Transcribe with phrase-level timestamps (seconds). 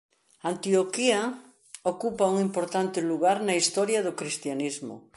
[0.51, 1.21] Antioquía
[1.91, 4.95] ocupa un importante lugar na historia do cristianismo.